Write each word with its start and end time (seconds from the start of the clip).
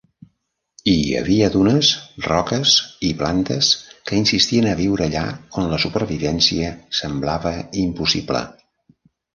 I 0.93 0.93
hi 1.01 1.11
havia 1.17 1.49
dunes, 1.55 1.89
roques 2.27 2.73
i 3.09 3.13
plantes 3.21 3.71
que 4.09 4.19
insistien 4.23 4.71
a 4.71 4.75
viure 4.83 5.09
allà 5.11 5.27
on 5.65 5.71
la 5.77 5.83
supervivència 5.89 6.75
semblava 7.03 7.55
impossible. 7.89 8.47